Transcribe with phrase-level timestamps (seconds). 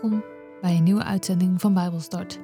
[0.00, 0.24] Welkom
[0.60, 2.38] bij een nieuwe uitzending van Bijbelstart.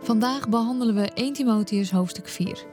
[0.00, 2.66] Vandaag behandelen we 1 Timotheus hoofdstuk 4.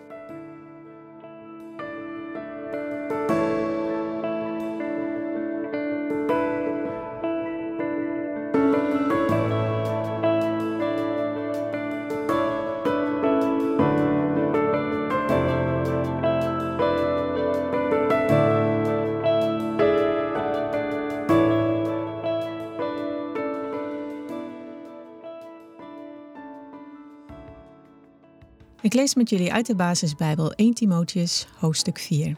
[28.87, 32.37] Ik lees met jullie uit de basisbijbel 1 Timotheus, hoofdstuk 4.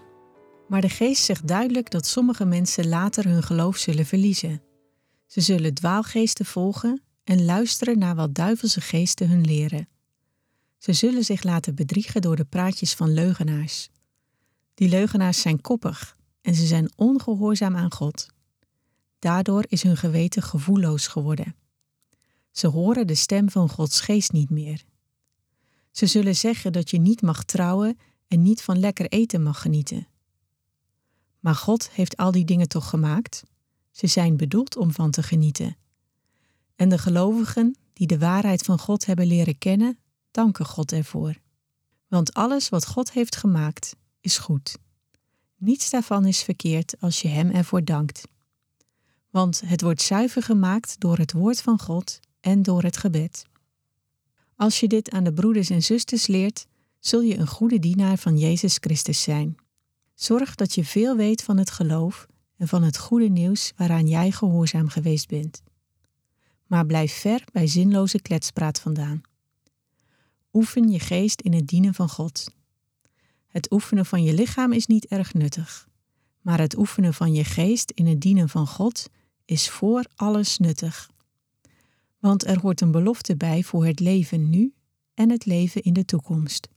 [0.67, 4.61] Maar de geest zegt duidelijk dat sommige mensen later hun geloof zullen verliezen.
[5.25, 9.87] Ze zullen dwaalgeesten volgen en luisteren naar wat duivelse geesten hun leren.
[10.77, 13.89] Ze zullen zich laten bedriegen door de praatjes van leugenaars.
[14.73, 18.27] Die leugenaars zijn koppig en ze zijn ongehoorzaam aan God.
[19.19, 21.55] Daardoor is hun geweten gevoelloos geworden.
[22.51, 24.87] Ze horen de stem van Gods geest niet meer.
[25.91, 30.07] Ze zullen zeggen dat je niet mag trouwen en niet van lekker eten mag genieten.
[31.39, 33.43] Maar God heeft al die dingen toch gemaakt?
[33.91, 35.77] Ze zijn bedoeld om van te genieten.
[36.75, 39.99] En de gelovigen die de waarheid van God hebben leren kennen,
[40.31, 41.35] danken God ervoor.
[42.07, 44.77] Want alles wat God heeft gemaakt is goed.
[45.57, 48.27] Niets daarvan is verkeerd als je Hem ervoor dankt.
[49.29, 53.45] Want het wordt zuiver gemaakt door het woord van God en door het gebed.
[54.59, 56.67] Als je dit aan de broeders en zusters leert,
[56.99, 59.57] zul je een goede dienaar van Jezus Christus zijn.
[60.13, 64.31] Zorg dat je veel weet van het geloof en van het goede nieuws waaraan jij
[64.31, 65.61] gehoorzaam geweest bent.
[66.65, 69.21] Maar blijf ver bij zinloze kletspraat vandaan.
[70.53, 72.51] Oefen je geest in het dienen van God.
[73.47, 75.87] Het oefenen van je lichaam is niet erg nuttig,
[76.41, 79.09] maar het oefenen van je geest in het dienen van God
[79.45, 81.09] is voor alles nuttig
[82.19, 84.73] want er hoort een belofte bij voor het leven nu
[85.13, 86.69] en het leven in de toekomst.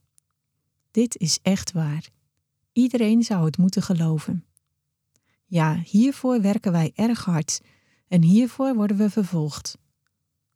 [0.91, 2.09] Dit is echt waar.
[2.73, 4.45] Iedereen zou het moeten geloven.
[5.47, 7.61] Ja, hiervoor werken wij erg hard
[8.09, 9.79] en hiervoor worden we vervolgd,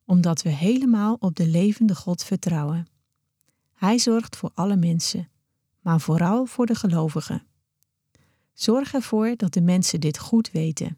[0.05, 2.87] omdat we helemaal op de levende God vertrouwen.
[3.73, 5.29] Hij zorgt voor alle mensen,
[5.81, 7.45] maar vooral voor de gelovigen.
[8.53, 10.97] Zorg ervoor dat de mensen dit goed weten.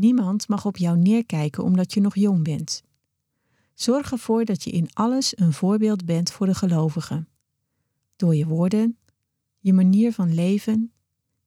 [0.00, 2.82] Niemand mag op jou neerkijken omdat je nog jong bent.
[3.74, 7.28] Zorg ervoor dat je in alles een voorbeeld bent voor de gelovigen.
[8.16, 8.98] Door je woorden,
[9.58, 10.92] je manier van leven,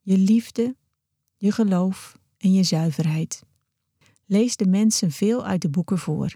[0.01, 0.75] je liefde,
[1.37, 3.43] je geloof en je zuiverheid.
[4.25, 6.35] Lees de mensen veel uit de boeken voor.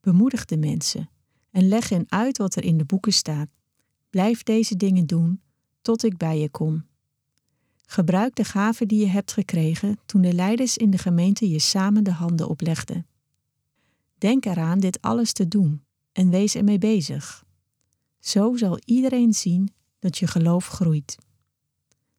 [0.00, 1.10] Bemoedig de mensen
[1.50, 3.48] en leg hen uit wat er in de boeken staat.
[4.10, 5.40] Blijf deze dingen doen
[5.80, 6.87] tot ik bij je kom.
[7.90, 12.04] Gebruik de gaven die je hebt gekregen toen de leiders in de gemeente je samen
[12.04, 13.06] de handen oplegden.
[14.18, 17.44] Denk eraan dit alles te doen en wees ermee bezig.
[18.18, 21.18] Zo zal iedereen zien dat je geloof groeit.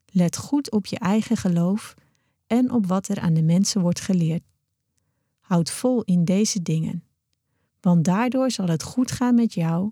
[0.06, 1.94] Let goed op je eigen geloof
[2.46, 4.42] en op wat er aan de mensen wordt geleerd.
[5.40, 7.04] Houd vol in deze dingen,
[7.80, 9.90] want daardoor zal het goed gaan met jou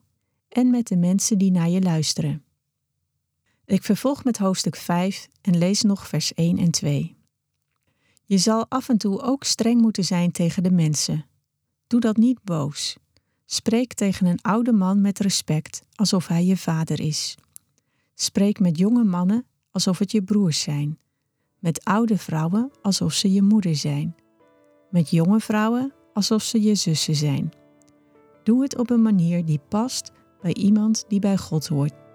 [0.49, 2.43] en met de mensen die naar je luisteren.
[3.68, 7.16] Ik vervolg met hoofdstuk 5 en lees nog vers 1 en 2.
[8.24, 11.26] Je zal af en toe ook streng moeten zijn tegen de mensen.
[11.86, 12.96] Doe dat niet boos.
[13.44, 17.34] Spreek tegen een oude man met respect, alsof hij je vader is.
[18.14, 20.98] Spreek met jonge mannen alsof het je broers zijn.
[21.58, 24.16] Met oude vrouwen alsof ze je moeder zijn.
[24.90, 27.52] Met jonge vrouwen alsof ze je zussen zijn.
[28.44, 30.12] Doe het op een manier die past
[30.42, 32.07] bij iemand die bij God hoort.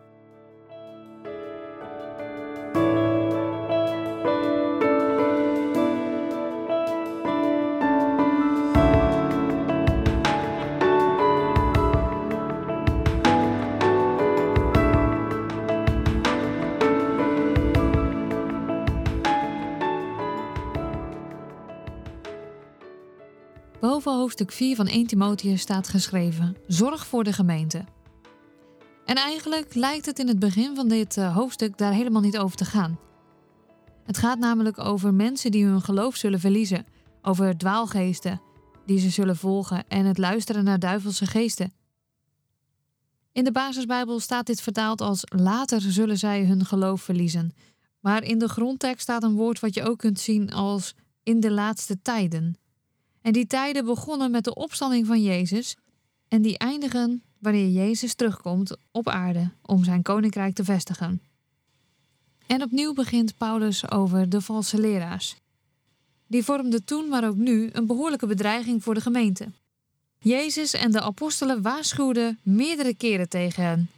[24.24, 27.86] Hoofdstuk 4 van 1 Timotheus staat geschreven: Zorg voor de gemeente.
[29.06, 32.58] En eigenlijk lijkt het in het begin van dit eh, hoofdstuk daar helemaal niet over
[32.58, 33.00] te gaan.
[34.04, 36.86] Het gaat namelijk over mensen die hun geloof zullen verliezen,
[37.22, 38.42] over dwaalgeesten
[38.86, 41.74] die ze zullen volgen en het luisteren naar duivelse geesten.
[43.32, 47.54] In de basisbijbel staat dit vertaald als later zullen zij hun geloof verliezen.
[48.00, 51.52] Maar in de grondtekst staat een woord wat je ook kunt zien als in de
[51.52, 52.58] laatste tijden.
[53.24, 55.76] En die tijden begonnen met de opstanding van Jezus
[56.28, 61.22] en die eindigen wanneer Jezus terugkomt op aarde om zijn koninkrijk te vestigen.
[62.48, 65.36] En opnieuw begint Paulus over de valse leraars.
[66.28, 69.52] die vormden toen, maar ook nu, een behoorlijke bedreiging voor de gemeente.
[70.20, 73.90] Jezus en de apostelen waarschuwden meerdere keren tegen hen.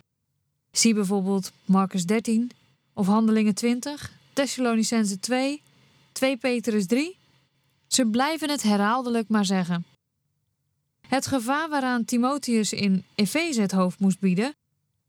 [0.72, 2.52] Zie bijvoorbeeld Marcus 13
[2.94, 5.62] of Handelingen 20, Thessalonicense 2,
[6.12, 7.18] 2 Petrus 3.
[7.96, 9.86] Ze blijven het herhaaldelijk maar zeggen.
[11.08, 14.56] Het gevaar waaraan Timotheus in Efeze het hoofd moest bieden,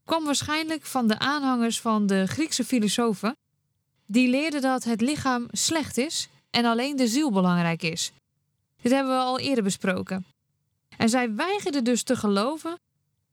[0.05, 3.35] kwam waarschijnlijk van de aanhangers van de Griekse filosofen,
[4.05, 8.11] die leerden dat het lichaam slecht is en alleen de ziel belangrijk is.
[8.81, 10.25] Dit hebben we al eerder besproken.
[10.97, 12.79] En zij weigerden dus te geloven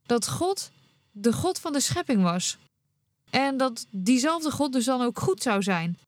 [0.06, 0.70] dat God
[1.10, 2.58] de God van de schepping was.
[3.30, 5.98] En dat diezelfde God dus dan ook goed zou zijn,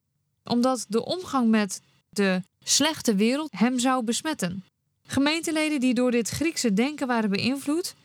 [0.43, 4.63] omdat de omgang met de slechte wereld hem zou besmetten.
[5.03, 7.95] Gemeenteleden die door dit Griekse denken waren beïnvloed,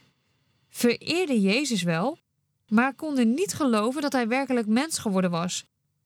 [0.71, 2.19] vereerden Jezus wel,
[2.69, 5.65] maar konden niet geloven dat hij werkelijk mens geworden was.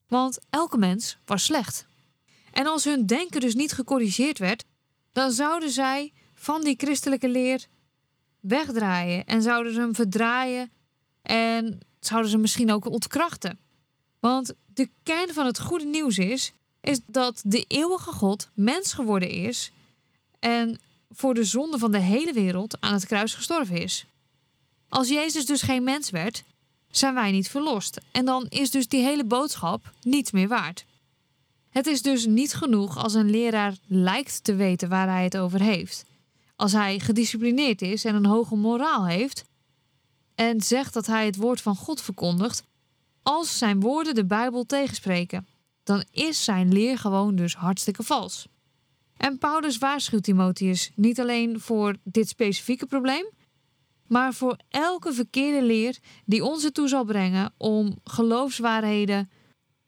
[0.08, 1.86] Want elke mens was slecht.
[2.52, 4.64] En als hun denken dus niet gecorrigeerd werd,
[5.12, 7.66] dan zouden zij van die christelijke leer
[8.40, 10.70] wegdraaien en zouden ze hem verdraaien
[11.22, 13.58] en zouden ze misschien ook ontkrachten.
[14.20, 16.52] Want de kern van het goede nieuws is,
[16.86, 19.72] is dat de eeuwige God mens geworden is
[20.38, 20.78] en
[21.10, 24.06] voor de zonde van de hele wereld aan het kruis gestorven is.
[24.88, 26.44] Als Jezus dus geen mens werd,
[26.90, 28.00] zijn wij niet verlost.
[28.12, 30.84] En dan is dus die hele boodschap niets meer waard.
[31.70, 35.60] Het is dus niet genoeg als een leraar lijkt te weten waar hij het over
[35.60, 36.04] heeft.
[36.56, 39.44] Als hij gedisciplineerd is en een hoge moraal heeft
[40.34, 42.62] en zegt dat hij het woord van God verkondigt,
[43.22, 45.46] als zijn woorden de Bijbel tegenspreken,
[45.86, 48.46] dan is zijn leer gewoon dus hartstikke vals.
[49.16, 53.30] En Paulus waarschuwt Timotheus niet alleen voor dit specifieke probleem,
[54.06, 59.30] maar voor elke verkeerde leer die ons ertoe zal brengen om geloofswaarheden,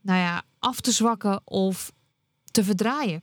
[0.01, 1.93] nou ja, af te zwakken of
[2.51, 3.23] te verdraaien.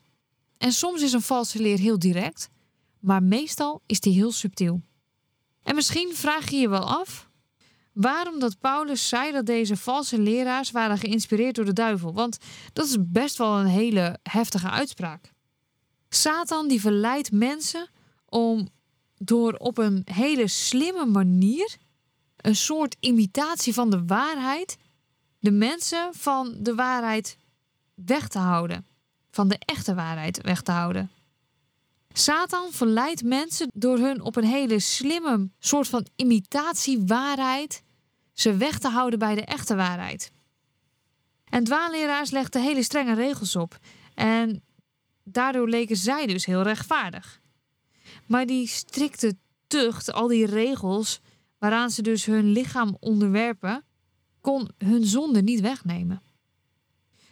[0.58, 2.50] En soms is een valse leer heel direct,
[3.00, 4.82] maar meestal is die heel subtiel.
[5.64, 7.25] En misschien vraag je je wel af
[7.96, 12.38] waarom dat Paulus zei dat deze valse leraars waren geïnspireerd door de duivel, want
[12.74, 15.32] dat is best wel een hele heftige uitspraak.
[16.10, 17.90] Satan die verleidt mensen
[18.26, 18.68] om
[19.18, 21.76] door op een hele slimme manier
[22.38, 24.78] een soort imitatie van de waarheid
[25.40, 27.38] de mensen van de waarheid
[27.94, 28.86] weg te houden,
[29.32, 31.12] van de echte waarheid weg te houden.
[32.14, 37.84] Satan verleidt mensen door hun op een hele slimme soort van imitatiewaarheid
[38.36, 40.32] ze weg te houden bij de echte waarheid.
[41.50, 43.78] En dwaalleraars legden hele strenge regels op
[44.14, 44.64] en
[45.24, 47.42] daardoor leken zij dus heel rechtvaardig.
[48.28, 49.38] Maar die strikte
[49.68, 51.22] tucht, al die regels
[51.58, 53.84] waaraan ze dus hun lichaam onderwerpen,
[54.42, 56.22] kon hun zonde niet wegnemen.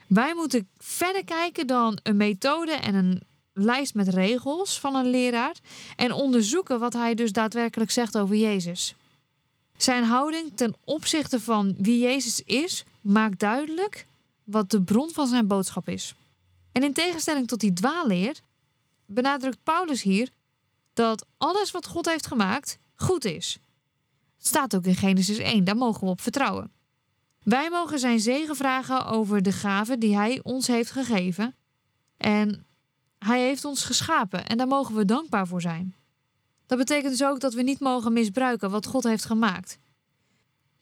[0.07, 3.21] Wij moeten verder kijken dan een methode en een
[3.53, 5.55] lijst met regels van een leraar
[5.95, 8.95] en onderzoeken wat hij dus daadwerkelijk zegt over Jezus.
[9.83, 14.07] Zijn houding ten opzichte van wie Jezus is, maakt duidelijk
[14.43, 16.15] wat de bron van zijn boodschap is.
[16.71, 18.39] En in tegenstelling tot die dwaalleer
[19.05, 20.29] benadrukt Paulus hier
[20.93, 23.59] dat alles wat God heeft gemaakt goed is.
[24.37, 26.71] Staat ook in Genesis 1, daar mogen we op vertrouwen.
[27.41, 31.55] Wij mogen zijn zegen vragen over de gaven die hij ons heeft gegeven.
[32.17, 32.65] En
[33.19, 35.95] hij heeft ons geschapen en daar mogen we dankbaar voor zijn.
[36.65, 39.77] Dat betekent dus ook dat we niet mogen misbruiken wat God heeft gemaakt.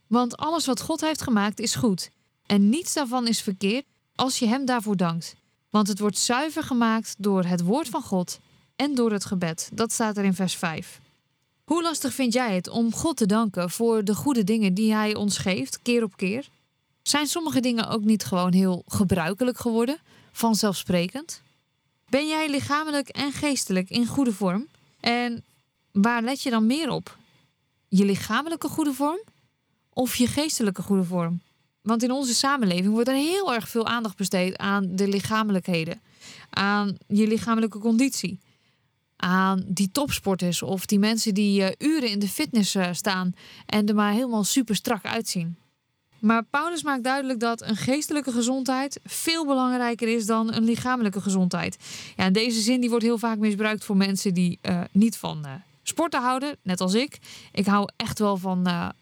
[0.07, 2.09] Want alles wat God heeft gemaakt is goed.
[2.45, 3.85] En niets daarvan is verkeerd
[4.15, 5.35] als je Hem daarvoor dankt.
[5.69, 8.39] Want het wordt zuiver gemaakt door het woord van God
[8.75, 9.69] en door het gebed.
[9.73, 10.99] Dat staat er in vers 5.
[11.63, 15.15] Hoe lastig vind jij het om God te danken voor de goede dingen die Hij
[15.15, 16.49] ons geeft, keer op keer?
[17.01, 19.97] Zijn sommige dingen ook niet gewoon heel gebruikelijk geworden,
[20.31, 21.41] vanzelfsprekend?
[22.09, 24.67] Ben jij lichamelijk en geestelijk in goede vorm?
[24.99, 25.43] En
[25.91, 27.17] waar let je dan meer op?
[27.87, 29.21] Je lichamelijke goede vorm
[29.93, 31.41] of je geestelijke goede vorm?
[31.81, 36.01] Want in onze samenleving wordt er heel erg veel aandacht besteed aan de lichamelijkheden,
[36.49, 38.39] aan je lichamelijke conditie,
[39.15, 43.33] aan die topsporters of die mensen die uh, uren in de fitness uh, staan
[43.65, 45.55] en er maar helemaal super strak uitzien.
[46.19, 51.77] Maar Paulus maakt duidelijk dat een geestelijke gezondheid veel belangrijker is dan een lichamelijke gezondheid.
[52.15, 55.41] Ja, in deze zin die wordt heel vaak misbruikt voor mensen die uh, niet van
[55.83, 57.19] sporten houden, net als ik.
[57.51, 58.93] Ik hou echt wel van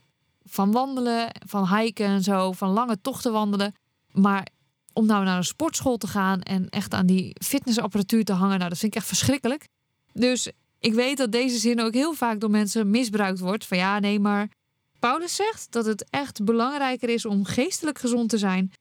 [0.50, 3.74] van wandelen, van hiken en zo, van lange tochten wandelen.
[4.12, 4.48] Maar
[4.94, 8.70] om nou naar een sportschool te gaan en echt aan die fitnessapparatuur te hangen, nou,
[8.70, 9.68] dat vind ik echt verschrikkelijk.
[10.14, 13.66] Dus ik weet dat deze zin ook heel vaak door mensen misbruikt wordt.
[13.66, 14.50] Van ja, nee, maar
[15.00, 18.72] Paulus zegt dat het echt belangrijker is om geestelijk gezond te zijn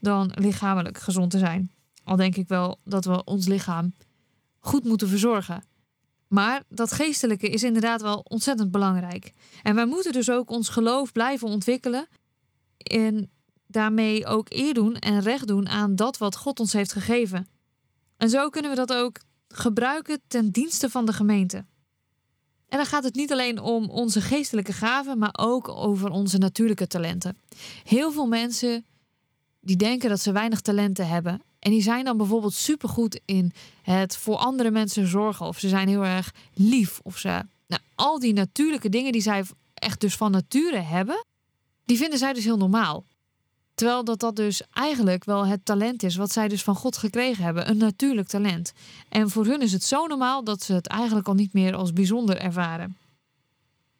[0.00, 1.70] dan lichamelijk gezond te zijn.
[2.04, 3.94] Al denk ik wel dat we ons lichaam
[4.58, 5.64] goed moeten verzorgen.
[6.28, 9.32] Maar dat geestelijke is inderdaad wel ontzettend belangrijk.
[9.62, 12.08] En wij moeten dus ook ons geloof blijven ontwikkelen.
[12.76, 13.30] En
[13.66, 17.48] daarmee ook eer doen en recht doen aan dat wat God ons heeft gegeven.
[18.16, 19.18] En zo kunnen we dat ook
[19.48, 21.64] gebruiken ten dienste van de gemeente.
[22.68, 26.86] En dan gaat het niet alleen om onze geestelijke gaven, maar ook over onze natuurlijke
[26.86, 27.36] talenten.
[27.84, 28.86] Heel veel mensen
[29.60, 31.42] die denken dat ze weinig talenten hebben.
[31.58, 35.46] En die zijn dan bijvoorbeeld supergoed in het voor andere mensen zorgen.
[35.46, 37.00] Of ze zijn heel erg lief.
[37.02, 37.42] Of ze.
[37.66, 41.24] Nou, al die natuurlijke dingen die zij echt dus van nature hebben,
[41.84, 43.04] die vinden zij dus heel normaal.
[43.74, 47.44] Terwijl dat dat dus eigenlijk wel het talent is wat zij dus van God gekregen
[47.44, 47.70] hebben.
[47.70, 48.72] Een natuurlijk talent.
[49.08, 51.92] En voor hun is het zo normaal dat ze het eigenlijk al niet meer als
[51.92, 52.96] bijzonder ervaren.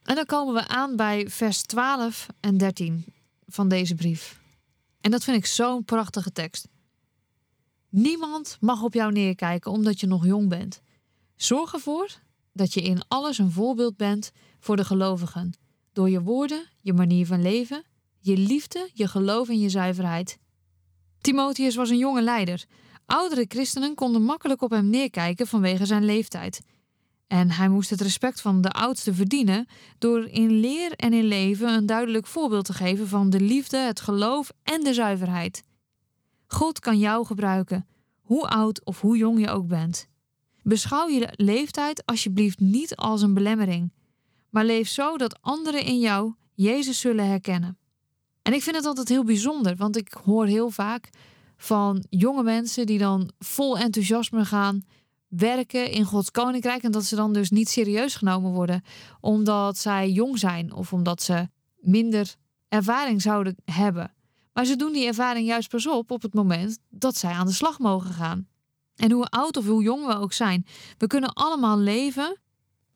[0.03, 3.05] En dan komen we aan bij vers 12 en 13
[3.47, 4.41] van deze brief.
[5.01, 6.69] En dat vind ik zo'n prachtige tekst.
[7.91, 10.81] Niemand mag op jou neerkijken omdat je nog jong bent.
[11.37, 12.09] Zorg ervoor
[12.53, 15.53] dat je in alles een voorbeeld bent voor de gelovigen.
[15.93, 17.83] Door je woorden, je manier van leven,
[18.21, 20.39] je liefde, je geloof en je zuiverheid.
[21.21, 22.65] Timotheus was een jonge leider.
[23.07, 26.61] Oudere christenen konden makkelijk op hem neerkijken vanwege zijn leeftijd.
[27.27, 29.67] En hij moest het respect van de oudste verdienen
[29.99, 34.01] door in leer en in leven een duidelijk voorbeeld te geven van de liefde, het
[34.01, 35.63] geloof en de zuiverheid.
[36.49, 37.87] God kan jou gebruiken,
[38.21, 40.09] hoe oud of hoe jong je ook bent.
[40.63, 43.93] Beschouw je leeftijd alsjeblieft niet als een belemmering,
[44.51, 47.79] maar leef zo dat anderen in jou Jezus zullen herkennen.
[48.43, 51.11] En ik vind het altijd heel bijzonder, want ik hoor heel vaak
[51.57, 54.83] van jonge mensen die dan vol enthousiasme gaan
[55.29, 58.83] werken in Gods koninkrijk en dat ze dan dus niet serieus genomen worden
[59.21, 62.35] omdat zij jong zijn of omdat ze minder
[62.69, 64.13] ervaring zouden hebben.
[64.59, 67.53] Maar ze doen die ervaring juist pas op op het moment dat zij aan de
[67.53, 68.49] slag mogen gaan.
[68.97, 72.41] En hoe oud of hoe jong we ook zijn, we kunnen allemaal leven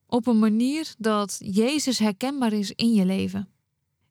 [0.07, 3.49] op een manier dat Jezus herkenbaar is in je leven.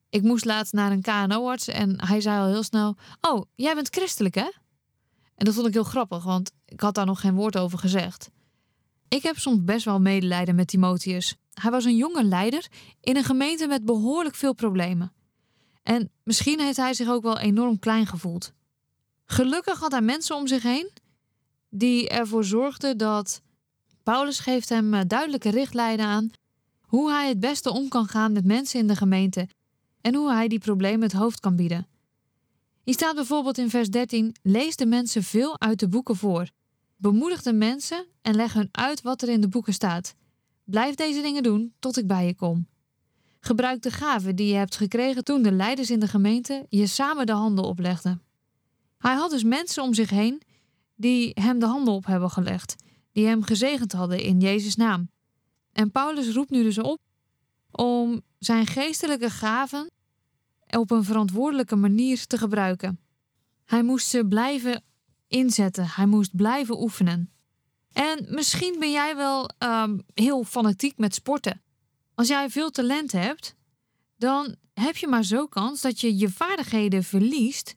[0.10, 3.96] Ik moest laatst naar een KNO-arts en hij zei al heel snel: Oh, jij bent
[3.96, 4.52] christelijk, hè?
[5.36, 8.30] En dat vond ik heel grappig, want ik had daar nog geen woord over gezegd.
[9.08, 11.36] Ik heb soms best wel medelijden met Timotheus.
[11.54, 12.68] Hij was een jonge leider
[13.02, 15.14] in een gemeente met behoorlijk veel problemen.
[15.84, 18.52] En misschien heeft hij zich ook wel enorm klein gevoeld.
[19.26, 20.92] Gelukkig had hij mensen om zich heen
[21.70, 23.42] die ervoor zorgden dat
[24.04, 26.32] Paulus geeft hem eh, duidelijke richtlijnen aan
[26.82, 29.48] hoe hij het beste om kan gaan met mensen in de gemeente
[30.02, 31.88] en hoe hij die problemen het hoofd kan bieden.
[32.84, 36.50] Hier staat bijvoorbeeld in vers 13: Lees de mensen veel uit de boeken voor.
[36.96, 40.16] Bemoedig de mensen en leg hun uit wat er in de boeken staat.
[40.64, 42.68] Blijf deze dingen doen tot ik bij je kom.
[43.44, 47.26] Gebruik de gaven die je hebt gekregen toen de leiders in de gemeente je samen
[47.26, 48.22] de handen oplegden.
[48.98, 50.42] Hij had dus mensen om zich heen
[50.96, 52.76] die hem de handen op hebben gelegd,
[53.12, 55.10] die hem gezegend hadden in Jezus' naam.
[55.72, 57.00] En Paulus roept nu dus op
[57.72, 59.92] om zijn geestelijke gaven
[60.70, 63.00] op een verantwoordelijke manier te gebruiken.
[63.66, 64.84] Hij moest ze blijven
[65.28, 67.32] inzetten, hij moest blijven oefenen.
[67.92, 71.62] En misschien ben jij wel um, heel fanatiek met sporten.
[72.16, 73.56] Als jij veel talent hebt,
[74.18, 77.76] dan heb je maar zo kans dat je je vaardigheden verliest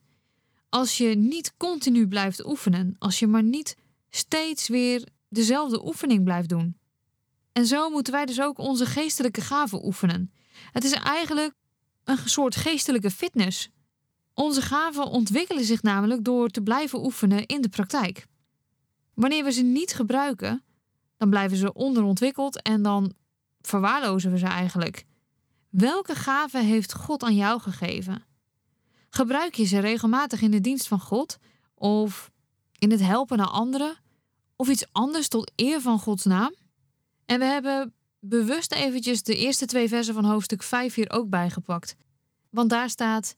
[0.69, 3.77] als je niet continu blijft oefenen, als je maar niet
[4.09, 6.77] steeds weer dezelfde oefening blijft doen.
[7.51, 10.31] En zo moeten wij dus ook onze geestelijke gaven oefenen.
[10.71, 11.53] Het is eigenlijk
[12.03, 13.69] een soort geestelijke fitness.
[14.33, 18.25] Onze gaven ontwikkelen zich namelijk door te blijven oefenen in de praktijk.
[19.13, 20.63] Wanneer we ze niet gebruiken,
[21.17, 23.13] dan blijven ze onderontwikkeld en dan
[23.65, 25.05] verwaarlozen we ze eigenlijk.
[25.69, 28.23] Welke gaven heeft God aan jou gegeven?
[29.09, 31.37] Gebruik je ze regelmatig in de dienst van God
[31.73, 32.31] of
[32.79, 33.95] in het helpen naar anderen
[34.55, 36.53] of iets anders tot eer van Gods naam?
[37.25, 41.95] En we hebben bewust eventjes de eerste twee versen van hoofdstuk 5 hier ook bijgepakt.
[42.49, 43.35] Want daar staat: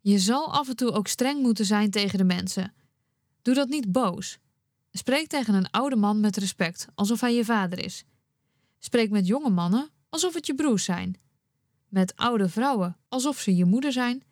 [0.00, 2.74] Je zal af en toe ook streng moeten zijn tegen de mensen.
[3.42, 4.38] Doe dat niet boos.
[4.92, 8.04] Spreek tegen een oude man met respect, alsof hij je vader is.
[8.82, 11.20] Spreek met jonge mannen alsof het je broers zijn.
[11.88, 14.22] Met oude vrouwen alsof ze je moeder zijn.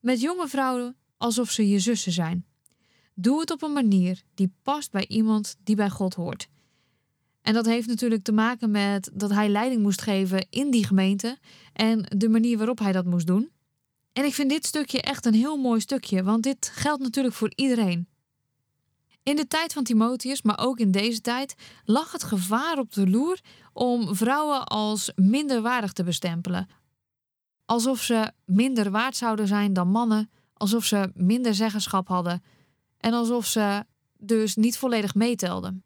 [0.00, 2.46] Met jonge vrouwen alsof ze je zussen zijn.
[3.14, 6.48] Doe het op een manier die past bij iemand die bij God hoort.
[7.42, 11.38] En dat heeft natuurlijk te maken met dat hij leiding moest geven in die gemeente
[11.72, 13.50] en de manier waarop hij dat moest doen.
[14.12, 17.52] En ik vind dit stukje echt een heel mooi stukje, want dit geldt natuurlijk voor
[17.54, 18.08] iedereen.
[19.24, 21.54] In de tijd van Timotheus, maar ook in deze tijd,
[21.84, 23.40] lag het gevaar op de loer
[23.72, 26.68] om vrouwen als minderwaardig te bestempelen.
[27.64, 32.42] Alsof ze minder waard zouden zijn dan mannen, alsof ze minder zeggenschap hadden
[32.98, 33.84] en alsof ze
[34.18, 35.84] dus niet volledig meetelden.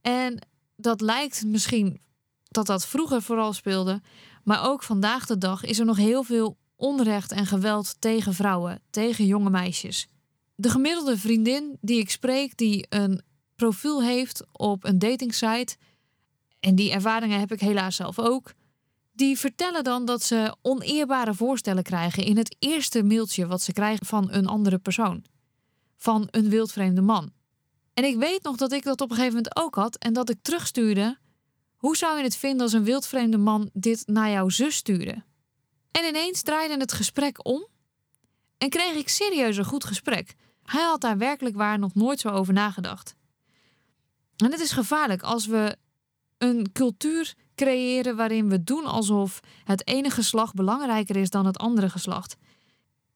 [0.00, 0.46] En
[0.76, 2.00] dat lijkt misschien
[2.42, 4.00] dat dat vroeger vooral speelde,
[4.44, 8.82] maar ook vandaag de dag is er nog heel veel onrecht en geweld tegen vrouwen,
[8.90, 10.08] tegen jonge meisjes.
[10.54, 13.22] De gemiddelde vriendin die ik spreek, die een
[13.56, 15.76] profiel heeft op een datingsite,
[16.60, 18.52] en die ervaringen heb ik helaas zelf ook,
[19.12, 24.06] die vertellen dan dat ze oneerbare voorstellen krijgen in het eerste mailtje wat ze krijgen
[24.06, 25.24] van een andere persoon,
[25.96, 27.32] van een wildvreemde man.
[27.94, 30.30] En ik weet nog dat ik dat op een gegeven moment ook had en dat
[30.30, 31.18] ik terugstuurde:
[31.76, 35.22] hoe zou je het vinden als een wildvreemde man dit naar jouw zus stuurde?
[35.90, 37.66] En ineens draaide het gesprek om
[38.62, 40.34] en kreeg ik serieus een goed gesprek.
[40.62, 43.14] Hij had daar werkelijk waar nog nooit zo over nagedacht.
[44.36, 45.76] En het is gevaarlijk als we
[46.38, 51.90] een cultuur creëren waarin we doen alsof het ene geslacht belangrijker is dan het andere
[51.90, 52.36] geslacht.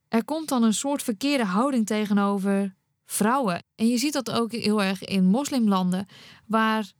[0.08, 2.74] Er komt dan een soort verkeerde houding tegenover
[3.04, 3.62] vrouwen.
[3.74, 6.06] En je ziet dat ook heel erg in moslimlanden,
[6.46, 6.92] waar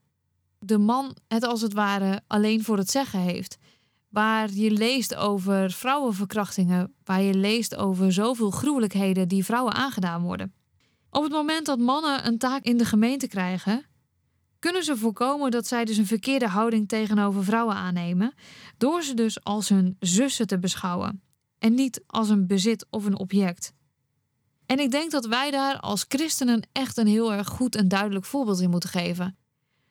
[0.59, 3.59] de man het als het ware alleen voor het zeggen heeft.
[4.17, 10.55] Waar je leest over vrouwenverkrachtingen, waar je leest over zoveel gruwelijkheden die vrouwen aangedaan worden.
[11.11, 13.87] Op het moment dat mannen een taak in de gemeente krijgen,
[14.59, 18.35] kunnen ze voorkomen dat zij dus een verkeerde houding tegenover vrouwen aannemen,
[18.77, 21.23] door ze dus als hun zussen te beschouwen
[21.59, 23.73] en niet als een bezit of een object.
[24.67, 28.25] En ik denk dat wij daar als christenen echt een heel erg goed en duidelijk
[28.25, 29.37] voorbeeld in moeten geven.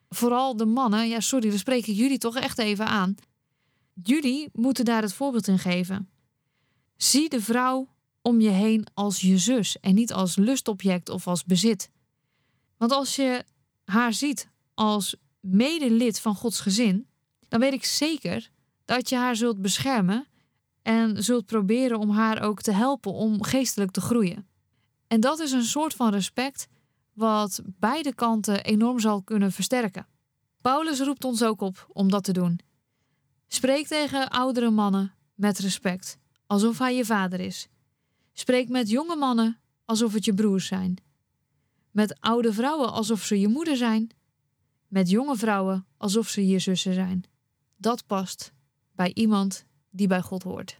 [0.09, 3.15] Vooral de mannen, ja sorry, we spreken jullie toch echt even aan.
[4.03, 6.09] Jullie moeten daar het voorbeeld in geven.
[6.97, 7.87] Zie de vrouw
[8.21, 11.89] om je heen als je zus en niet als lustobject of als bezit.
[12.77, 13.45] Want als je
[13.85, 17.07] haar ziet als medelid van Gods gezin,
[17.47, 18.49] dan weet ik zeker
[18.85, 20.27] dat je haar zult beschermen
[20.81, 24.47] en zult proberen om haar ook te helpen om geestelijk te groeien.
[25.07, 26.67] En dat is een soort van respect
[27.13, 30.07] wat beide kanten enorm zal kunnen versterken.
[30.61, 32.59] Paulus roept ons ook op om dat te doen.
[33.47, 37.67] Spreek tegen oudere mannen met respect, alsof hij je vader is.
[38.33, 40.97] Spreek met jonge mannen alsof het je broers zijn.
[41.91, 44.09] Met oude vrouwen alsof ze je moeder zijn.
[44.87, 47.23] Met jonge vrouwen alsof ze je zussen zijn.
[47.77, 48.53] Dat past
[48.91, 50.79] bij iemand die bij God hoort.